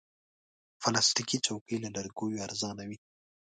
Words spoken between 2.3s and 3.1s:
ارزانه وي.